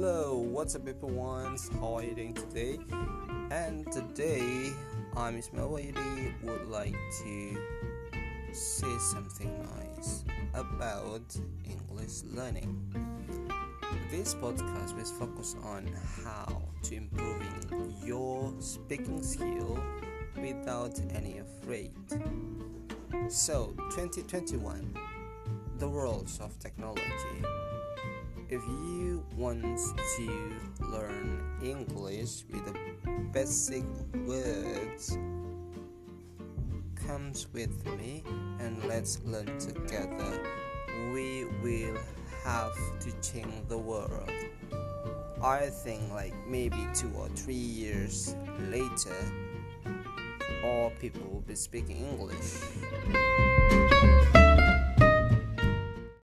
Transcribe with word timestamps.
what's 0.00 0.74
up, 0.74 0.88
everyone? 0.88 1.58
How 1.78 1.98
are 1.98 2.02
you 2.02 2.14
doing 2.14 2.32
today? 2.32 2.78
And 3.50 3.92
today, 3.92 4.72
I'm 5.14 5.36
Ismail 5.36 5.68
Wahidi 5.68 6.42
would 6.42 6.68
like 6.68 6.96
to 7.22 7.62
say 8.50 8.88
something 8.98 9.52
nice 9.76 10.24
about 10.54 11.36
English 11.66 12.22
learning. 12.24 12.80
This 14.10 14.34
podcast 14.34 14.96
will 14.96 15.04
focus 15.04 15.54
on 15.64 15.86
how 16.24 16.62
to 16.84 16.94
improving 16.94 17.94
your 18.02 18.54
speaking 18.58 19.22
skill 19.22 19.78
without 20.40 20.98
any 21.14 21.40
afraid. 21.40 21.92
So, 23.28 23.74
2021, 23.90 24.94
the 25.76 25.88
world 25.90 26.30
of 26.40 26.58
technology 26.58 27.44
if 28.50 28.66
you 28.66 29.24
want 29.36 29.62
to 30.16 30.52
learn 30.80 31.40
English 31.62 32.42
with 32.50 32.64
the 32.64 32.74
basic 33.32 33.84
words, 34.26 35.16
comes 37.06 37.46
with 37.52 37.86
me 37.96 38.24
and 38.58 38.82
let's 38.84 39.20
learn 39.24 39.56
together. 39.60 40.50
We 41.12 41.44
will 41.62 41.96
have 42.44 42.74
to 43.00 43.12
change 43.22 43.68
the 43.68 43.78
world. 43.78 44.30
I 45.40 45.70
think 45.70 46.10
like 46.12 46.34
maybe 46.48 46.88
two 46.92 47.12
or 47.16 47.28
three 47.28 47.54
years 47.54 48.34
later, 48.68 49.14
all 50.64 50.90
people 51.00 51.22
will 51.30 51.42
be 51.42 51.54
speaking 51.54 51.98
English. 51.98 53.29